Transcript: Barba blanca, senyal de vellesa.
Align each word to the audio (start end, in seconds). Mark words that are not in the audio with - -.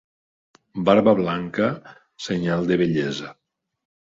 Barba 0.87 1.13
blanca, 1.19 1.67
senyal 2.29 2.67
de 2.73 2.79
vellesa. 2.85 3.31